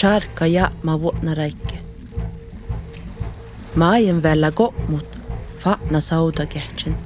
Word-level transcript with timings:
Sharka 0.00 0.46
ja 0.46 0.70
ma 0.82 1.00
vuotna 1.00 1.34
räikke. 1.34 1.78
Ma 3.74 3.90
aien 3.90 4.22
vällä 4.22 4.50
kokmut, 4.50 5.20
fatna 5.58 6.00
sauda 6.00 6.46
kehtsen 6.46 6.96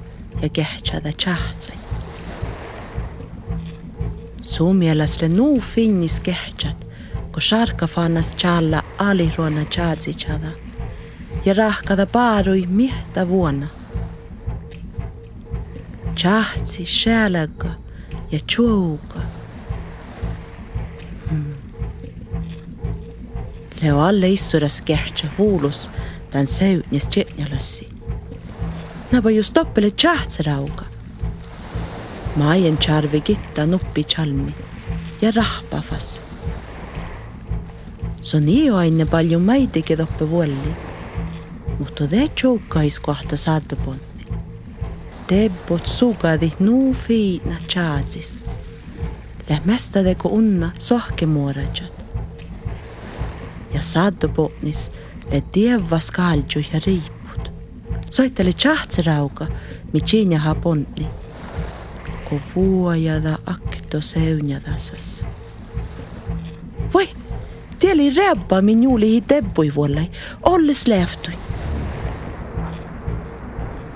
ja 0.42 0.48
kehtsada 0.48 1.12
chahtsai. 1.12 1.76
Suomieläsle 4.40 5.28
nuu 5.28 5.60
finnis 5.60 6.20
kehtsat, 6.20 6.86
kun 7.32 7.42
sharka 7.42 7.86
fannas 7.86 8.36
challa 8.36 8.82
aliruona 8.98 9.64
chatsichada 9.64 10.50
ja 11.44 11.54
rahkada 11.54 12.06
paarui 12.06 12.66
miehtä 12.66 13.28
vuonna. 13.28 13.66
Chahtsi 16.16 16.86
själäga 16.86 17.70
ja 18.32 18.38
chuuga. 18.46 19.13
Leo 23.84 24.00
alle 24.00 24.28
issuras 24.28 24.80
kehtsä 24.80 25.26
huulus 25.38 25.90
tän 26.30 26.46
seutnis 26.46 27.06
tjetnjalassi. 27.06 27.88
Napa 29.12 29.30
just 29.30 29.54
toppele 29.54 29.90
chahtsarauga. 29.90 30.84
Maien 32.36 32.78
charvi 32.78 33.20
gitta 33.20 33.66
nuppi 33.66 34.04
chalmi 34.04 34.54
ja 35.22 35.32
rahpafas. 35.36 36.20
Se 38.20 38.36
on 38.36 38.46
niin 38.46 38.72
aina 38.72 39.06
paljon 39.06 39.42
maitikin 39.42 39.98
toppe 39.98 40.30
vuolli. 40.30 40.76
Mutta 41.78 42.06
te 42.06 42.28
tjoukais 42.34 43.00
kohta 43.00 43.36
saataponni. 43.36 44.26
Tebbot 45.26 45.86
sugadit 45.86 46.60
nuu 46.60 46.94
fiina 46.94 47.56
chaatsis. 47.68 48.38
Lähmästä 49.50 50.02
teko 50.02 50.28
unna 50.28 50.70
sohkemuorajat. 50.78 52.03
Ja 53.74 53.82
saataponnis 53.82 54.90
le 55.32 55.40
tievas 55.52 56.10
kalju 56.10 56.62
ja 56.72 56.80
riiput. 56.86 57.52
Soittele 58.10 58.52
chahtsarauka, 58.52 59.46
mi 59.92 60.00
chiinja 60.00 60.38
haponni. 60.38 61.06
Ko 62.28 62.40
vuojada 62.54 63.38
akto 63.46 64.00
seunjadasas. 64.00 65.24
Voi! 66.94 67.08
Tieli 67.78 68.10
räbba 68.10 68.62
min 68.62 68.82
juuli 68.82 69.20
tebbui 69.20 69.72
vuollai, 69.74 70.10
olles 70.42 70.86
lähtui. 70.86 71.34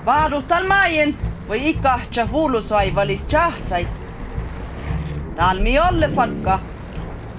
Vaarutal 0.05 0.67
maien 0.67 1.15
või 1.49 1.69
ikka 1.69 1.99
huulusvaivalis 2.31 3.25
tšahtsai. 3.25 3.87
Talmi 5.35 5.79
olle 5.79 6.09
fakka. 6.15 6.59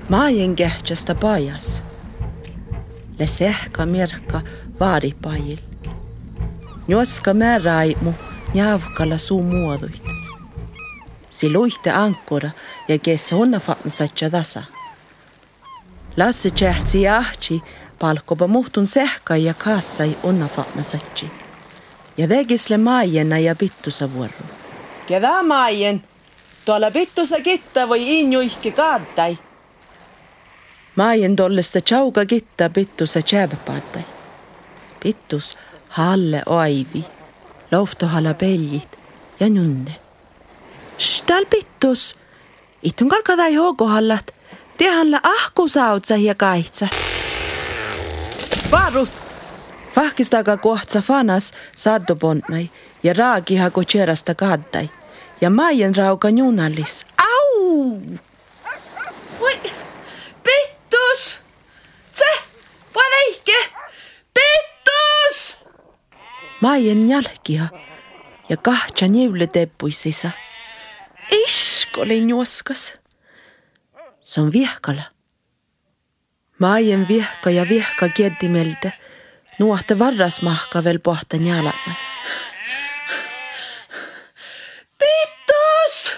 Maajen 0.08 0.56
kehtsasta 0.56 1.14
pajas. 1.14 1.82
Le 3.20 3.26
sehka 3.26 3.86
mirka 3.86 4.40
vaaripajil. 4.80 5.58
Njoska 6.88 7.34
määräimu 7.34 8.14
njavkalla 8.54 9.18
suu 9.18 9.42
muoduit. 9.42 10.02
Si 11.30 11.52
luihte 11.52 11.90
ankura 11.90 12.50
ja 12.88 12.98
kes 12.98 13.32
hunnafatnsatsa 13.32 14.30
tasa. 14.30 14.62
Lasse 16.16 16.50
tšehtsi 16.50 17.02
jahtsi 17.02 17.62
palkoba 17.98 18.46
muhtun 18.46 18.86
sehka 18.86 19.36
ja 19.36 19.54
kaassai 19.54 20.16
unnafatnsatsi. 20.22 21.30
Ja 22.16 22.28
vegisle 22.28 22.78
maajena 22.78 23.38
ja 23.38 23.56
pittusa 23.56 24.12
vuoro. 24.12 24.32
Ketä 25.06 25.42
maien? 25.42 26.02
Tuolla 26.64 26.90
pittusa 26.90 27.40
kitta 27.40 27.88
voi 27.88 28.20
injuihki 28.20 28.72
kaattai. 30.96 30.96
Maajen 30.96 31.36
tollesta 31.36 31.80
tjauga 31.80 32.26
kitta 32.26 32.70
pittusa 32.70 33.22
tjääpäpaatai. 33.22 34.02
Pittus 35.02 35.58
halle 35.88 36.42
aivi, 36.46 37.04
lauftohalla 37.72 38.34
pellit 38.34 38.98
ja 39.40 39.48
nunne. 39.48 39.96
Stal 40.98 41.44
pittus! 41.50 42.16
Ittun 42.82 43.08
kalkadai 43.08 43.54
hokohallat. 43.54 44.34
Tehanla 44.78 45.20
ahkusautsa 45.22 46.16
ja 46.16 46.34
kaitsa. 46.34 46.88
Vaarut! 48.70 49.10
Vahkistaga 49.96 50.56
kohtsa 50.56 51.02
fanas 51.02 51.52
saddoponnai 51.76 52.70
ja 53.02 53.12
raagiha 53.12 53.70
kutserasta 53.70 54.34
kaattai. 54.34 54.90
Ja 55.40 55.50
maajen 55.50 55.96
rauka 55.96 56.28
junallis. 56.30 57.06
Au! 57.18 57.98
Oi! 59.40 59.60
Pittus! 60.42 61.40
Se! 62.12 62.24
Paneihke! 62.92 63.70
Pittus! 64.34 65.58
Maajen 66.60 67.08
jalkia 67.08 67.68
ja 68.48 68.56
kahtsa 68.56 69.08
niivle 69.08 69.46
teppuisissa. 69.46 70.30
Iskoli 71.30 72.28
juoskas. 72.28 72.94
Se 74.20 74.40
on 74.40 74.52
viehkala. 74.52 75.02
Maajen 76.58 77.08
viehka 77.08 77.50
ja 77.50 77.68
viehka 77.68 78.08
kieddimeltä. 78.08 78.90
Nuohte 79.58 79.98
varrasmahka 79.98 80.84
veel 80.84 80.98
pohta 80.98 81.36
njaalama. 81.36 81.94
Pittus! 84.98 86.12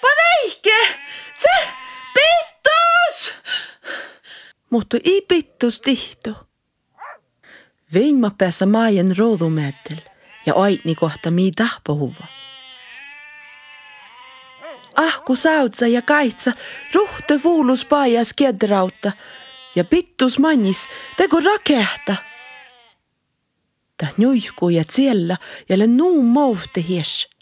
Paneihke! 0.00 0.94
Se! 1.38 1.68
Pittus! 2.14 3.34
Mutta 4.70 4.96
ei 5.04 5.22
pittus 5.28 5.80
tihto. 5.80 6.45
Vein 7.94 8.16
päässä 8.38 8.66
maajen 8.66 9.16
ruudumättel 9.16 9.96
ja 10.46 10.54
aitni 10.54 10.94
kohta 10.94 11.30
mii 11.30 11.50
tahpohuva. 11.50 12.26
Ahku 14.94 15.36
sautsa 15.36 15.86
ja 15.86 16.02
kaitsa 16.02 16.52
ruhte 16.94 17.42
vuulus 17.44 17.84
paajas 17.84 18.32
kiedrautta 18.36 19.12
ja 19.74 19.84
pittus 19.84 20.38
mannis 20.38 20.88
tegu 21.16 21.40
rakehta. 21.40 22.16
Ta 23.96 24.06
nuihku 24.16 24.68
ja 24.68 24.84
siellä 24.90 25.36
jälle 25.68 25.86
nuu 25.86 26.22
moufte 26.22 26.84
hies. 26.88 27.35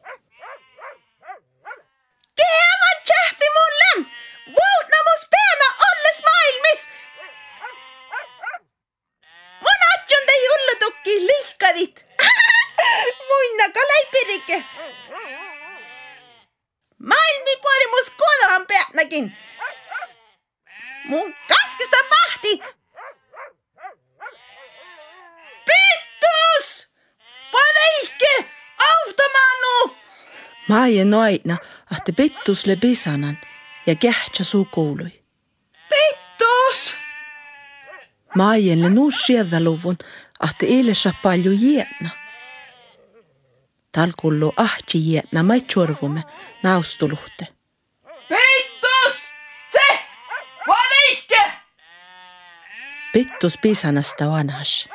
Kodahan 19.15 19.31
peanakin! 19.31 19.33
Mun 21.09 21.35
kaskista 21.49 21.97
mahti! 22.11 22.63
Pittus! 25.67 26.89
Paneihke! 27.53 28.51
Automanu! 28.91 29.97
Maajen 30.69 31.11
noina 31.11 31.57
ahte 31.91 32.13
pittus 32.13 32.67
le 32.67 32.77
pisanan 32.77 33.39
ja 33.87 33.95
kähtsä 33.95 34.45
suu 34.45 34.65
kuului. 34.65 35.23
Pittus! 35.89 36.97
Maajen 38.35 38.83
le 38.83 38.89
nuu 38.89 39.11
luvun 39.61 39.97
ahte 40.41 40.67
ilesa 40.67 41.15
palju 41.23 41.53
jietna. 41.53 42.09
Tal 43.93 44.13
kullu 44.17 44.53
ahti 44.57 44.99
jietna 44.99 45.43
mai 45.43 45.61
tjorvume 45.61 46.23
naustuluhte. 46.63 47.47
Pittus! 48.29 49.17
Se! 49.73 49.99
Paneihke! 50.67 51.43
Pittus 53.15 53.59
pisanasta 53.63 54.31
vanhas. 54.31 54.89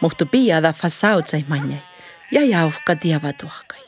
Muhtu 0.00 0.26
piada 0.26 0.72
fasautsai 0.72 1.44
manjai 1.48 1.82
ja 2.30 2.44
jauhka 2.44 2.96
tievatuhkai. 2.96 3.84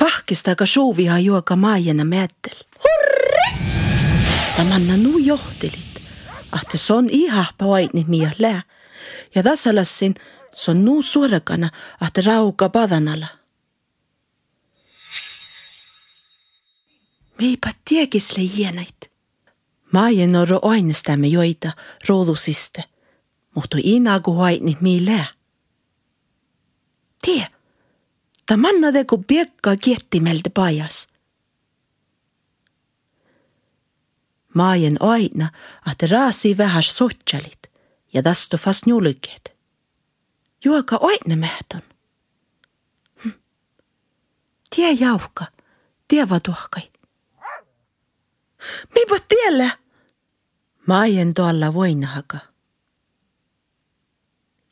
Vahkistaga 0.00 0.66
suuviha 0.66 1.18
juoka 1.18 1.56
maajena 1.56 2.04
määttel. 2.04 2.58
Hurre! 2.84 3.58
Tamanna 4.56 4.96
nuu 4.96 5.18
johtelit. 5.18 6.02
Ahte 6.52 6.78
son 6.78 7.06
ihahpa 7.10 7.66
vaitni 7.66 8.04
miä 8.08 8.30
lää. 8.38 8.62
Ja 9.34 9.42
tasalassin 9.42 10.14
son 10.54 10.84
nuu 10.84 11.02
suorkana 11.02 11.68
ahte 12.00 12.20
rauka 12.20 12.68
padanala. 12.68 13.26
Meipä 17.38 17.70
tiekisle 17.84 18.42
jienait. 18.42 18.95
Maajen 19.92 20.36
oro 20.36 20.58
ainestämme 20.62 21.26
joita 21.26 21.72
ruudusiste, 22.08 22.84
mutta 23.54 23.76
inagu 23.82 24.32
haitni 24.32 24.76
millä. 24.80 25.24
Tie, 27.22 27.46
ta 28.46 28.56
manna 28.56 28.92
tegu 28.92 29.24
piekka 29.26 29.76
kiettimeltä 29.76 30.50
pajas. 30.50 31.08
Maajen 34.54 34.96
aina, 35.00 35.50
että 35.92 36.06
raasi 36.06 36.56
vähäs 36.56 36.96
sotsalit 36.96 37.58
ja 38.12 38.22
tästä 38.22 38.56
fast 38.56 38.86
njulkeet. 38.86 39.56
Juoka 40.64 40.98
aina 41.00 41.36
mähtön. 41.36 41.82
Hm. 43.24 43.30
Tie 44.76 44.92
jauhka, 44.92 45.44
tie 46.08 46.28
vatuhkai. 46.28 46.90
Mipa 48.94 49.16
tielle? 49.36 49.72
Maajen 50.86 51.34
tuolla 51.34 51.74
voinahaka. 51.74 52.38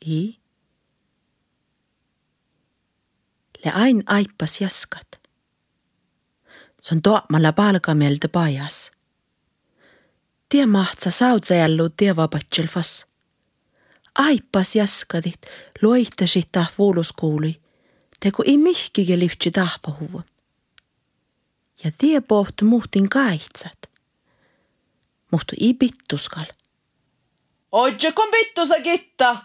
I? 0.05 0.39
Le 3.65 3.71
ain 3.71 4.03
aippas 4.05 4.61
jaskat. 4.61 5.21
Se 6.81 6.95
on 6.95 7.01
toamalla 7.01 7.53
palkamelta 7.53 8.29
pajas. 8.29 8.91
Tie 10.49 10.65
mahtsa 10.65 11.11
sautsajallu 11.11 11.89
tie 11.89 12.15
vapatsel 12.15 12.67
fas. 12.67 13.05
Aippas 14.15 14.75
jaskadit, 14.75 15.41
loihtasit 15.81 16.51
tah 16.51 16.71
vuuluskuuli, 16.77 17.61
tegu 18.19 18.43
ei 18.45 18.57
mihkige 18.57 19.19
liftsi 19.19 19.51
tahpahuvun. 19.51 20.23
Ja 21.83 21.91
tie 21.97 22.21
poht 22.21 22.61
muhtin 22.61 23.09
kaitsat. 23.09 23.94
Muhtu 25.35 25.55
ei 25.61 25.73
pittuskal. 25.73 26.45
Oitse 27.71 28.11
kun 28.11 28.27
pittusa 28.31 28.75
kitta! 28.83 29.37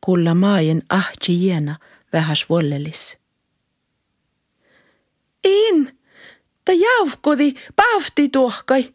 Kulla 0.00 0.34
maajen 0.34 0.82
ahti 0.88 1.44
jiena 1.44 1.76
vähäs 2.12 2.48
vuollelis. 2.48 3.18
In, 5.44 5.98
ta 6.64 6.72
jauhkodi 6.72 7.54
pahti 7.76 8.28
tuohkai. 8.28 8.94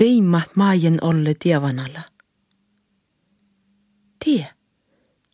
Veimmat 0.00 0.56
maajen 0.56 1.04
olle 1.04 1.34
tievanalla. 1.34 2.02
Tie, 4.24 4.46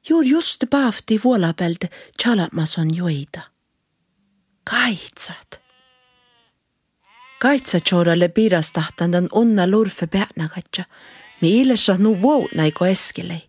juur 0.09 0.25
just 0.25 0.65
pahti 0.71 1.21
vuolapeltä 1.25 1.89
chalmas 2.23 2.79
on 2.79 2.97
joita. 2.97 3.41
Kaitsat. 4.71 5.64
Kaitsatšooralle 7.45 8.29
piirastahtandan 8.29 9.29
onna 9.33 9.71
lurfe 9.71 10.07
peanakatja, 10.07 10.85
mi 11.41 11.61
ilesa 11.61 11.97
nu 11.99 12.23
voutnaiko 12.23 12.87
eskelei. 12.87 13.43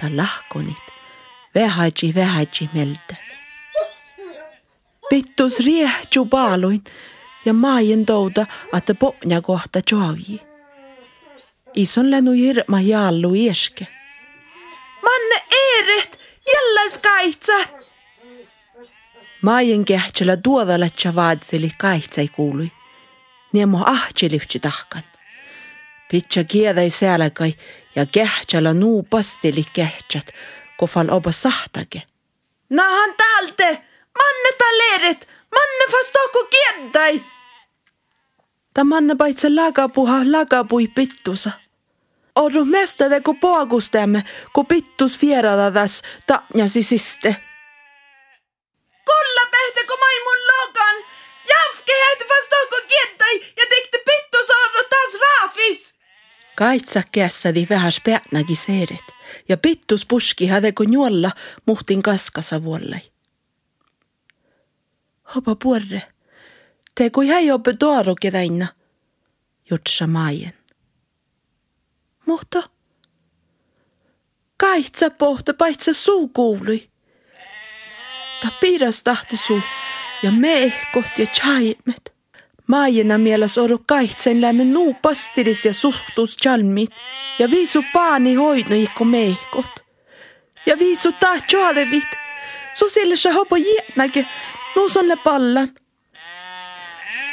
Ta 0.00 0.06
lahkonit, 0.16 0.84
vähäji 1.54 2.14
vähäji 2.14 2.70
melte. 2.72 3.16
Pittus 5.10 5.60
riehtu 5.60 6.26
paaluin 6.26 6.84
ja 7.44 7.52
maajen 7.52 8.06
touda, 8.06 8.46
että 8.76 8.94
pohja 8.94 9.40
kohta 9.40 9.80
joavi. 9.92 10.40
Ison 11.74 12.10
lennu 12.10 12.32
jirma 12.32 12.80
jaallu 12.80 13.34
ieske. 13.34 13.86
Manne 15.02 15.42
Eeret, 15.50 16.18
jälläs 16.52 16.98
kaitsat! 16.98 17.79
Maajen 19.42 19.84
kehtsellä 19.84 20.36
tuodalatsa 20.36 21.14
vaadseli 21.14 21.70
kaitsai 21.78 22.28
kuului. 22.28 22.72
Niemo 23.52 23.82
ahtelivtsi 23.86 24.60
tahkan. 24.60 25.02
Pitsa 26.10 26.44
kiedai 26.44 26.90
sääläkai 26.90 27.54
ja 27.94 28.06
kehtsellä 28.06 28.74
nuu 28.74 29.02
pasteli 29.02 29.64
kehtsät, 29.72 30.26
kofal 30.76 31.08
oba 31.10 31.32
sahtake. 31.32 32.02
Nahan 32.70 33.14
täältä! 33.16 33.82
Manne 34.18 34.52
ta 34.58 34.64
leeret! 34.78 35.28
Manne 35.54 35.92
fast 35.92 36.12
toku 36.12 36.46
kiedai! 36.50 37.24
Ta 38.74 38.84
manne 38.84 39.14
paitse 39.14 39.48
lagapuha 39.54 40.20
lagapui 40.24 40.88
pittusa. 40.88 41.50
Oru 42.34 42.64
mestade 42.64 43.20
ku 43.20 43.34
poagustämme, 43.34 44.24
ku 44.52 44.64
pittus 44.64 45.22
vieradadas 45.22 46.02
ta'njasi 46.26 46.82
siste. 46.82 47.49
Kaitsa 56.60 57.02
kässädi 57.12 57.66
vähäs 57.70 58.00
peänägi 58.04 58.56
seeret 58.56 59.04
ja 59.48 59.56
pittus 59.56 60.06
puski 60.06 60.46
hädeko 60.46 60.82
juolla 60.82 61.30
muhtin 61.66 62.02
kaskasa 62.02 62.64
vuollai. 62.64 63.00
Hopa 65.34 65.56
puorre, 65.62 66.02
te 66.94 67.10
kui 67.10 67.28
häi 67.28 67.50
oppe 67.50 67.72
tuoru 67.72 68.14
kedaina, 68.20 68.66
jutsa 69.70 70.06
maajen. 70.06 70.52
Mutta 72.26 72.62
kaitsa 74.56 75.10
pohta 75.10 75.54
paitsa 75.54 75.92
suu 75.92 76.28
kuului. 76.28 76.90
Ta 78.42 78.48
piiras 78.60 79.02
tahti 79.02 79.36
suu 79.36 79.60
ja 80.22 80.32
mehkot 80.32 81.18
ja 81.18 81.26
chaimet. 81.26 82.19
Maajena 82.70 83.18
mieles 83.18 83.58
oru 83.58 83.78
kaitsen 83.86 84.40
lämme 84.40 84.64
nuu 84.64 84.94
pastilis 85.02 85.64
ja 85.64 85.72
suhtus 85.74 86.36
jalmit 86.44 86.90
ja 87.38 87.50
viisu 87.50 87.84
paani 87.92 88.34
hoidno 88.34 88.76
ikko 88.76 89.04
mehkot. 89.04 89.80
Ja 90.66 90.78
viisu 90.78 91.12
taa 91.12 91.38
chalevit, 91.38 92.10
su 92.72 92.88
sille 92.88 93.16
sa 93.16 93.32
hopo 93.32 93.56
jietnäke, 93.56 94.26
nuu 94.76 94.88
sonne 94.88 95.16
pallan. 95.16 95.68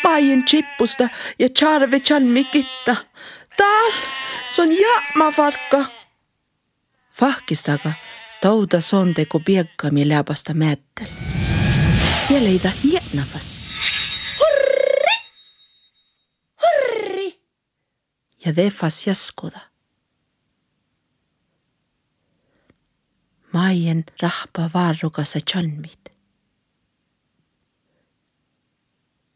Maajen 0.04 0.46
chippusta 0.46 1.10
ja 1.40 1.50
charve 1.50 2.00
chalmi 2.00 2.44
kitta. 2.44 2.96
Taal, 3.58 3.92
son 4.50 4.70
jaama 4.72 5.32
farkka. 5.32 5.86
Fahkistaga 7.20 7.92
touda 8.42 8.82
sonde 8.82 9.26
ku 9.26 9.40
piekkami 9.40 10.10
läpasta 10.10 10.54
mättel. 10.54 11.08
Siellä 12.28 12.50
ei 12.50 12.60
ta 12.60 12.70
hietnafas. 12.84 13.58
Hurri! 16.62 17.40
Ja 18.46 18.56
defas 18.56 19.08
jaskuda. 19.08 19.60
Maien 23.54 24.06
rahpa 24.22 24.70
varrukassa 24.74 25.40
chalmit. 25.52 26.10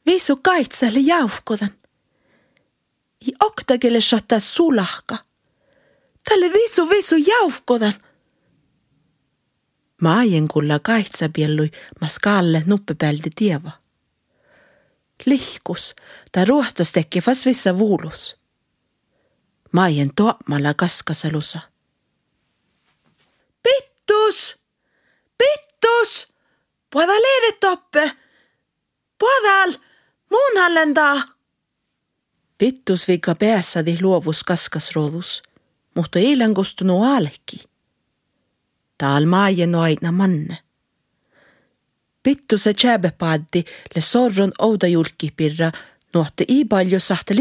Visu 0.05 0.35
kaitselle 0.35 0.99
jauhkodan. 0.99 1.71
I 3.27 3.31
oktagelle 3.39 4.01
satta 4.01 4.39
sulahka. 4.39 5.17
Tälle 6.29 6.53
visu 6.53 6.89
visu 6.89 7.15
jauhkodan. 7.15 7.93
Maien 10.01 10.47
kulla 10.47 10.79
kaitsapiellui 10.79 11.71
maskalle 12.01 12.63
nuppepälti 12.65 13.29
tieva. 13.35 13.71
Lihkus, 15.25 15.95
ta 16.31 16.45
ruohtas 16.45 16.91
tekki 16.91 17.21
fas 17.21 17.45
vissa 17.45 17.77
vuulus. 17.77 18.40
Maien 19.71 20.09
toamalla 20.15 20.73
kaskasalusa. 20.73 21.59
Pittus! 23.63 24.55
Pittus! 25.37 26.27
Puhda 26.89 27.13
leedet 27.13 27.59
toppe! 27.59 28.11
Puhdal! 29.19 29.73
Muun 30.31 30.57
hallendaa! 30.57 31.23
Pittus 32.57 33.07
vika 33.07 33.35
päässädi 33.35 33.97
luovus 34.01 34.43
kaskasrodus, 34.43 35.43
mutta 35.95 36.19
eilen 36.19 36.53
kostunu 36.53 37.03
aleki. 37.03 37.63
Taal 38.97 39.25
maien 39.25 39.75
aina 39.75 40.11
manne. 40.11 40.57
Pittuse 42.23 42.73
tjäbepaaddi 42.73 43.63
le 43.95 44.01
sorron 44.01 44.51
ouda 44.59 44.87
julkipirra 44.87 45.71
nuotte 46.13 46.45
i 46.47 46.65
palju 46.65 46.99
sahte 46.99 47.35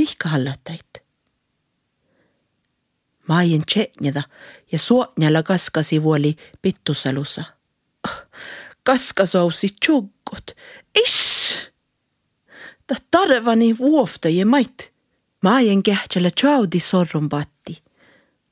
lihkahallattait. 3.31 3.31
Maien 3.31 3.63
tšetnjada 3.67 4.23
ja 4.73 4.79
suotnjala 4.79 5.43
kaskasi 5.43 6.03
vuoli 6.03 6.37
pittusalusa. 6.63 7.45
Kaskasousi 8.83 9.69
tjukkut. 9.87 10.51
Ish! 11.03 11.57
Ta 12.87 12.95
tarvani 13.11 13.79
vuoftaje 13.79 14.45
mait. 14.45 14.93
Maien 15.43 15.83
kähtsele 15.83 16.31
tjaudi 16.31 16.81
sorron 16.81 17.29
patti. 17.29 17.83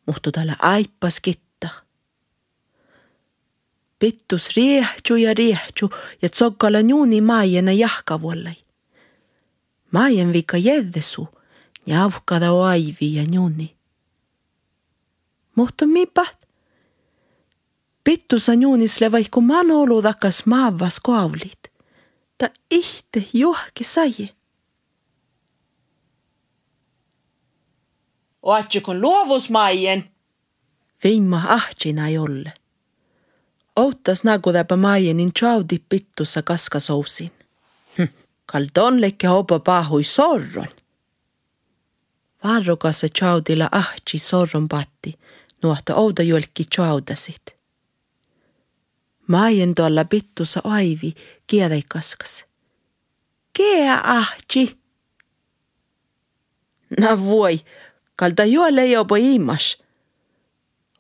Muhtu 0.07 0.33
talle 0.33 0.57
aippas 0.59 1.21
kitta. 1.21 1.69
Pittus 3.99 4.57
riehtu 4.57 5.17
ja 5.17 5.35
riehtu 5.35 5.91
ja 6.23 6.29
tsokkala 6.29 6.81
juuni 6.81 7.21
maajena 7.21 7.73
jahkavuollai. 7.73 8.57
Maajen 9.93 10.33
vika 10.33 10.57
jäddesu, 10.57 11.29
njavkada 11.87 12.51
aivi 12.69 13.15
ja 13.15 13.23
juuni. 13.23 13.78
Mutta 15.59 15.87
mipat? 15.87 16.37
Pittusa 18.05 18.55
juunisle 18.55 19.13
vaikku 19.13 19.41
manolu 19.41 20.03
takas 20.03 20.47
maavas 20.47 21.01
koavlit. 21.03 21.63
Ta 22.39 22.49
ihte 22.71 23.23
johki 23.33 23.85
sai. 23.85 24.29
Oatsikon 28.43 29.01
luovusmaien. 29.01 30.11
Veimma 31.05 31.43
ahtsina 31.49 32.09
jolle. 32.09 32.53
Outas 33.77 34.25
nagu 34.25 34.53
täpä 34.53 34.77
maienin 34.77 35.33
tjaudi 35.33 35.79
pittussa 35.89 36.43
kaskasousin. 36.43 37.33
Hm, 37.99 38.09
kaldonlekke 38.47 39.27
hopa 39.27 39.59
pahui 39.59 40.05
sorron. 40.05 40.69
Varrukassa 42.45 43.07
tjaudilla 43.19 43.69
ahtsi 43.73 44.19
sorron 44.19 44.69
patti, 44.69 45.15
nuohta 45.63 45.95
ouda 45.95 46.23
jolki 46.23 46.65
tjaudasit. 46.65 47.59
Maien 49.29 49.75
tuolla 49.75 50.05
pittussa 50.05 50.61
aivi 50.65 51.15
kiedei 51.47 51.83
kaskas. 51.89 52.45
Kea 53.57 54.01
ahtsi. 54.05 54.79
Na 57.01 57.25
voi, 57.25 57.61
kalta 58.17 58.45
juole 58.45 58.87
jopa 58.87 59.17
imas. 59.17 59.83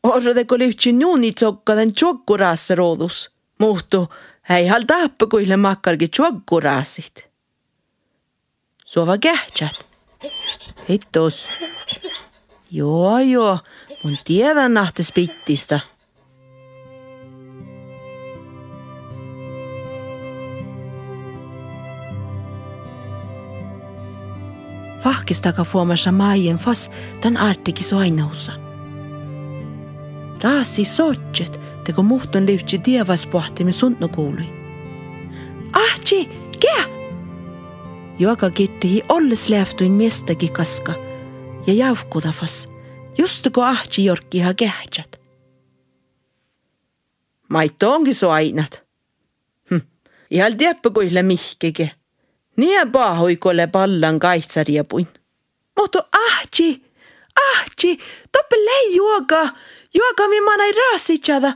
Orrodeko 0.02 0.58
lyhtsi 0.58 0.92
nuuni 0.92 1.32
tsokkaden 1.32 1.92
tjokkuraassa 1.94 2.74
roodus. 2.74 3.30
Muhtu, 3.58 4.08
hei 4.48 4.66
hal 4.66 4.82
tahpa 4.86 5.26
kuille 5.26 5.56
makkargi 5.56 6.08
tjokkuraasit. 6.08 7.28
Suova 8.86 9.18
kähtsät. 9.18 9.86
Hittus. 10.88 11.48
Joo, 12.70 13.18
joo, 13.18 13.58
mun 14.02 14.16
tiedän 14.24 14.74
nahtes 14.74 15.12
pittistä. 15.12 15.80
Vahkistaga 25.04 25.64
fuomassa 25.64 26.12
maien 26.12 26.56
fas 26.56 26.90
tän 27.20 27.36
artiki 27.36 27.82
soinausa. 27.82 28.52
Raasi 30.42 30.84
sotjet, 30.84 31.60
teko 31.84 32.02
muhtun 32.02 32.46
lyhtsi 32.46 32.80
dievaspohtimme 32.84 33.72
suntno 33.72 34.08
kuului. 34.08 34.44
Ahti, 35.72 36.30
kää! 36.60 36.84
Joka 38.18 38.50
kittihi 38.50 39.02
olles 39.08 39.48
lähtuin 39.48 39.92
miestäkin 39.92 40.52
kaska 40.52 40.92
ja 41.66 41.72
jaukudafas, 41.72 42.68
just 43.18 43.46
kun 43.54 43.64
ahti 43.64 44.04
jorkkiha 44.04 44.54
kähtsät. 44.54 45.20
Maitto 47.48 47.92
onkin 47.92 48.14
so 48.14 48.30
ainat. 48.30 48.82
Hm, 49.70 49.80
ihal 50.30 50.52
tiedäpä 50.52 50.90
kuille 50.90 51.22
mihkeke. 51.22 51.90
Niin 52.56 52.92
pahoikolle 52.92 53.66
pallan 53.66 54.18
kaitsariepuin. 54.18 55.08
Mutta 55.76 56.04
ahti, 56.12 56.84
ahti, 57.50 57.98
toppe 58.32 58.56
lei 58.56 58.96
juoka, 58.96 59.48
juoka 59.94 60.28
mi 60.28 60.40
manai 60.40 60.72
raasitsada. 60.72 61.52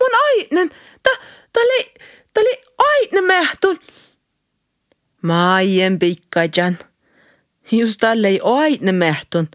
Mun 0.00 0.10
ainen, 0.26 0.70
ta, 1.02 1.10
ta 1.52 1.60
li, 1.60 1.94
ta 2.34 2.40
li 2.40 2.62
ainen 2.78 3.24
mehtun. 3.24 3.78
Maien 5.22 5.98
pikkajan. 5.98 6.78
Just 7.72 8.00
tälle 8.00 8.28
ei 8.28 8.40
aine 8.42 8.92
mehtun. 8.92 9.48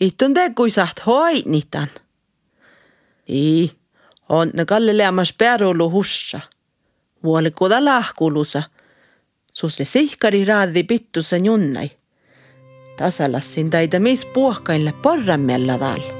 Ittun 0.00 0.34
te 0.34 0.50
kui 0.56 0.70
saht 0.70 1.02
hoidnitan. 1.06 1.90
Ei, 3.28 3.70
on 4.28 4.50
ne 4.54 4.64
kalle 4.64 4.96
leamas 4.96 5.32
perulu 5.32 5.90
hussa. 5.90 6.40
Vuole 7.24 7.50
kuda 7.50 7.84
lahkulusa. 7.84 8.62
Susle 9.52 9.84
sihkari 9.84 10.44
raadi 10.44 10.84
pittusa 10.84 11.36
junnai. 11.36 11.90
Tasalassin 12.96 13.70
taida 13.70 14.00
mis 14.00 14.24
puhkaille 14.24 14.92
porrammella 15.02 15.78
tal. 15.78 16.19